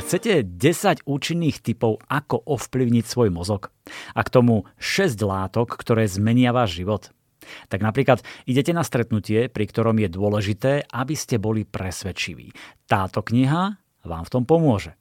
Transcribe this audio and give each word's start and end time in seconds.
Chcete 0.00 0.42
10 0.48 1.04
účinných 1.04 1.60
typov, 1.60 2.00
ako 2.08 2.40
ovplyvniť 2.48 3.04
svoj 3.04 3.28
mozog? 3.28 3.68
A 4.16 4.24
k 4.24 4.32
tomu 4.32 4.64
6 4.80 5.20
látok, 5.20 5.76
ktoré 5.76 6.08
zmenia 6.08 6.56
váš 6.56 6.80
život? 6.80 7.12
Tak 7.68 7.84
napríklad 7.84 8.24
idete 8.48 8.72
na 8.72 8.80
stretnutie, 8.80 9.52
pri 9.52 9.64
ktorom 9.68 10.00
je 10.00 10.08
dôležité, 10.08 10.88
aby 10.88 11.14
ste 11.14 11.36
boli 11.36 11.68
presvedčiví. 11.68 12.50
Táto 12.88 13.20
kniha 13.20 13.76
vám 14.08 14.24
v 14.24 14.32
tom 14.32 14.48
pomôže. 14.48 14.96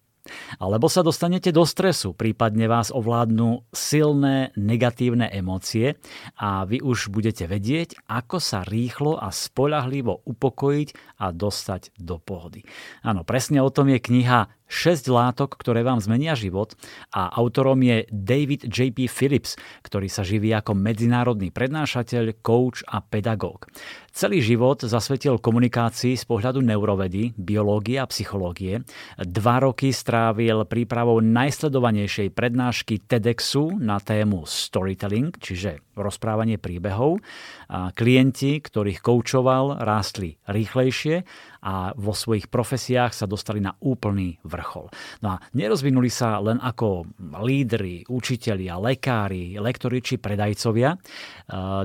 Alebo 0.61 0.91
sa 0.91 1.01
dostanete 1.01 1.49
do 1.49 1.65
stresu, 1.65 2.13
prípadne 2.13 2.69
vás 2.69 2.93
ovládnu 2.93 3.65
silné 3.73 4.53
negatívne 4.53 5.25
emócie 5.31 5.97
a 6.37 6.67
vy 6.67 6.83
už 6.83 7.09
budete 7.09 7.49
vedieť, 7.49 7.97
ako 8.05 8.37
sa 8.37 8.61
rýchlo 8.61 9.17
a 9.17 9.33
spolahlivo 9.33 10.21
upokojiť 10.27 11.17
a 11.23 11.33
dostať 11.33 11.97
do 11.97 12.21
pohody. 12.21 12.61
Áno, 13.01 13.25
presne 13.25 13.63
o 13.63 13.73
tom 13.73 13.89
je 13.89 13.97
kniha 13.97 14.58
6 14.69 15.09
látok, 15.09 15.57
ktoré 15.57 15.81
vám 15.81 15.97
zmenia 15.97 16.37
život 16.37 16.77
a 17.09 17.27
autorom 17.33 17.81
je 17.81 18.05
David 18.13 18.69
J.P. 18.69 19.09
Phillips, 19.09 19.57
ktorý 19.81 20.05
sa 20.07 20.21
živí 20.21 20.53
ako 20.53 20.77
medzinárodný 20.77 21.49
prednášateľ, 21.49 22.39
coach 22.45 22.85
a 22.85 23.01
pedagóg. 23.01 23.65
Celý 24.13 24.41
život 24.41 24.81
zasvetil 24.81 25.37
komunikácii 25.37 26.17
z 26.17 26.25
pohľadu 26.25 26.65
neurovedy, 26.65 27.33
biológie 27.37 28.01
a 28.01 28.09
psychológie. 28.09 28.81
Dva 29.17 29.61
roky 29.61 29.93
strávil 29.93 30.65
prípravou 30.65 31.21
najsledovanejšej 31.21 32.33
prednášky 32.33 33.05
TEDxu 33.05 33.77
na 33.77 34.01
tému 34.01 34.45
storytelling, 34.49 35.33
čiže 35.37 35.81
rozprávanie 35.93 36.57
príbehov. 36.57 37.21
A 37.69 37.93
klienti, 37.93 38.59
ktorých 38.59 39.01
koučoval, 39.01 39.81
rástli 39.81 40.41
rýchlejšie 40.49 41.23
a 41.63 41.93
vo 41.95 42.11
svojich 42.15 42.47
profesiách 42.47 43.13
sa 43.13 43.29
dostali 43.29 43.61
na 43.61 43.75
úplný 43.83 44.39
vrchol. 44.59 44.91
No 45.23 45.39
a 45.39 45.41
nerozvinuli 45.55 46.11
sa 46.11 46.35
len 46.43 46.59
ako 46.59 47.07
lídry, 47.39 48.03
učitelia, 48.11 48.75
lekári, 48.75 49.55
lektori 49.55 50.03
či 50.03 50.19
predajcovia. 50.19 50.99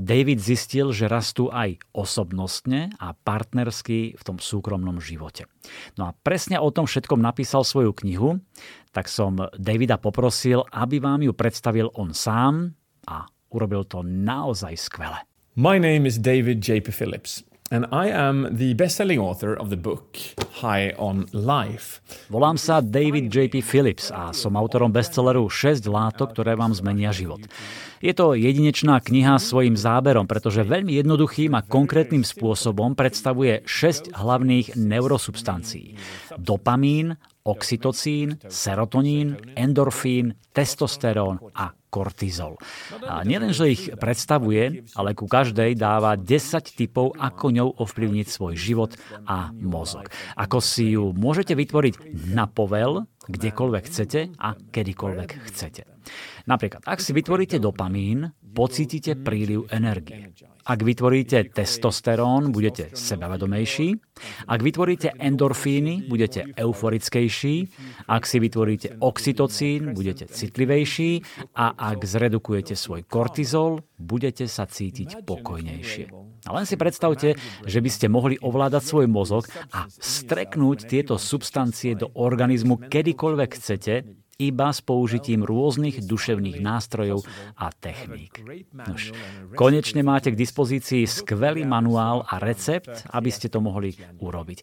David 0.03 0.43
zistil, 0.43 0.91
že 0.91 1.07
rastú 1.07 1.55
aj 1.55 1.79
osobnostne 1.95 2.91
a 2.99 3.15
partnersky 3.15 4.19
v 4.19 4.23
tom 4.27 4.43
súkromnom 4.43 4.99
živote. 4.99 5.47
No 5.95 6.11
a 6.11 6.17
presne 6.19 6.59
o 6.59 6.75
tom 6.75 6.91
všetkom 6.91 7.23
napísal 7.23 7.63
svoju 7.63 7.95
knihu, 8.03 8.43
tak 8.91 9.07
som 9.07 9.39
Davida 9.55 10.03
poprosil, 10.03 10.67
aby 10.75 10.99
vám 10.99 11.23
ju 11.23 11.31
predstavil 11.31 11.95
on 11.95 12.11
sám 12.11 12.75
a 13.07 13.23
urobil 13.55 13.87
to 13.87 14.03
naozaj 14.03 14.75
skvele. 14.75 15.23
My 15.55 15.79
name 15.79 16.03
is 16.03 16.19
David 16.19 16.59
J.P. 16.59 16.91
Phillips. 16.91 17.47
And 17.73 17.89
I 17.89 18.13
am 18.13 18.45
the 18.53 18.77
best-selling 18.77 19.17
author 19.17 19.57
of 19.57 19.73
the 19.73 19.81
book 19.81 20.21
High 20.61 20.93
on 21.01 21.25
Life. 21.33 22.05
Volám 22.29 22.61
sa 22.61 22.85
David 22.85 23.33
J.P. 23.33 23.65
Phillips 23.65 24.13
a 24.13 24.37
som 24.37 24.53
autorom 24.61 24.93
bestselleru 24.93 25.49
6 25.49 25.89
látok, 25.89 26.37
ktoré 26.37 26.61
vám 26.61 26.77
zmenia 26.77 27.09
život. 27.09 27.41
Je 28.05 28.13
to 28.13 28.37
jedinečná 28.37 29.01
kniha 29.01 29.41
svojim 29.41 29.81
záberom, 29.81 30.29
pretože 30.29 30.61
veľmi 30.61 30.93
jednoduchým 31.01 31.57
a 31.57 31.65
konkrétnym 31.65 32.21
spôsobom 32.21 32.93
predstavuje 32.93 33.65
6 33.65 34.13
hlavných 34.13 34.77
neurosubstancií. 34.77 35.97
Dopamín, 36.37 37.17
oxytocín, 37.45 38.41
serotonín, 38.49 39.37
endorfín, 39.53 40.33
testosterón 40.57 41.45
a 41.53 41.77
kortizol. 41.93 42.59
A 43.07 43.23
nielen, 43.23 43.55
že 43.55 43.71
ich 43.71 43.93
predstavuje, 43.95 44.83
ale 44.99 45.15
ku 45.15 45.31
každej 45.31 45.79
dáva 45.79 46.19
10 46.19 46.75
typov, 46.75 47.15
ako 47.15 47.55
ňou 47.55 47.69
ovplyvniť 47.85 48.27
svoj 48.27 48.59
život 48.59 48.99
a 49.29 49.55
mozog. 49.55 50.11
Ako 50.35 50.59
si 50.59 50.99
ju 50.99 51.15
môžete 51.15 51.55
vytvoriť 51.55 51.95
na 52.35 52.51
povel, 52.51 53.07
kdekoľvek 53.29 53.85
chcete 53.89 54.21
a 54.39 54.57
kedykoľvek 54.57 55.31
chcete. 55.51 55.83
Napríklad, 56.45 56.85
ak 56.85 57.01
si 57.01 57.17
vytvoríte 57.17 57.57
dopamín, 57.57 58.29
pocítite 58.53 59.17
príliv 59.17 59.67
energie. 59.73 60.31
Ak 60.65 60.81
vytvoríte 60.81 61.53
testosterón, 61.53 62.49
budete 62.49 62.89
sebavedomejší. 62.97 64.01
Ak 64.49 64.65
vytvoríte 64.65 65.13
endorfíny, 65.21 66.09
budete 66.09 66.57
euforickejší. 66.57 67.69
Ak 68.09 68.25
si 68.25 68.41
vytvoríte 68.41 68.97
oxytocín, 69.05 69.93
budete 69.93 70.25
citlivejší. 70.25 71.21
A 71.53 71.77
ak 71.77 72.09
zredukujete 72.09 72.81
svoj 72.81 73.05
kortizol, 73.05 73.85
budete 74.01 74.49
sa 74.49 74.65
cítiť 74.65 75.29
pokojnejšie. 75.29 76.09
A 76.45 76.51
len 76.53 76.69
si 76.69 76.77
predstavte, 76.77 77.37
že 77.65 77.81
by 77.81 77.91
ste 77.93 78.13
mohli 78.13 78.37
ovládať 78.41 78.83
svoj 78.85 79.07
mozog 79.09 79.49
a 79.73 79.89
streknúť 79.89 80.89
tieto 80.89 81.17
substancie 81.17 81.97
do 81.97 82.09
organizmu 82.13 82.89
kedykoľvek 83.15 83.51
chcete, 83.55 83.95
iba 84.39 84.75
s 84.75 84.83
použitím 84.83 85.47
rôznych 85.47 86.03
duševných 86.03 86.59
nástrojov 86.59 87.23
a 87.55 87.71
techník. 87.71 88.43
Nož, 88.75 89.15
konečne 89.55 90.03
máte 90.03 90.35
k 90.35 90.41
dispozícii 90.41 91.07
skvelý 91.07 91.63
manuál 91.65 92.27
a 92.27 92.43
recept, 92.43 93.07
aby 93.11 93.31
ste 93.31 93.47
to 93.49 93.63
mohli 93.63 93.95
urobiť. 94.19 94.59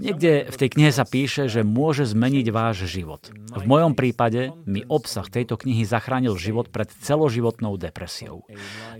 Niekde 0.00 0.48
v 0.48 0.56
tej 0.56 0.68
knihe 0.72 0.90
sa 0.90 1.04
píše, 1.04 1.46
že 1.46 1.66
môže 1.66 2.08
zmeniť 2.08 2.46
váš 2.48 2.88
život. 2.88 3.28
V 3.52 3.64
mojom 3.68 3.92
prípade 3.92 4.56
mi 4.64 4.82
obsah 4.88 5.28
tejto 5.28 5.60
knihy 5.60 5.84
zachránil 5.84 6.34
život 6.40 6.72
pred 6.72 6.88
celoživotnou 6.88 7.76
depresiou. 7.76 8.48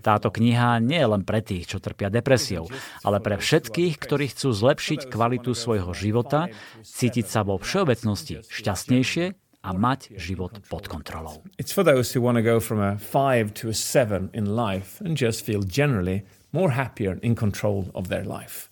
Táto 0.05 0.29
kniha 0.29 0.79
nie 0.85 1.01
je 1.01 1.09
len 1.09 1.23
pre 1.25 1.41
tých, 1.41 1.73
čo 1.73 1.79
trpia 1.81 2.13
depresiou, 2.13 2.69
ale 3.01 3.19
pre 3.25 3.41
všetkých, 3.41 3.97
ktorí 3.97 4.29
chcú 4.31 4.53
zlepšiť 4.53 5.09
kvalitu 5.09 5.57
svojho 5.57 5.97
života, 5.97 6.53
cítiť 6.85 7.27
sa 7.27 7.41
vo 7.43 7.57
všeobecnosti 7.57 8.45
šťastnejšie 8.47 9.40
a 9.63 9.73
mať 9.73 10.17
život 10.17 10.59
pod 10.69 10.89
kontrolou. 10.89 11.43
It's 11.59 11.73
for 11.73 11.85
those 11.85 12.13
who 12.13 12.21
want 12.21 12.37
to 12.37 12.43
go 12.43 12.61
from 12.61 12.81
a 12.81 12.99
five 12.99 13.55
to 13.61 13.69
a 13.69 13.75
seven 13.75 14.31
in 14.33 14.57
life 14.57 15.01
and 15.05 15.17
just 15.17 15.45
feel 15.45 15.63
generally 15.63 16.25
more 16.53 16.71
happier 16.71 17.19
in 17.23 17.35
control 17.35 17.91
of 17.95 18.09
their 18.09 18.25
life. 18.25 18.69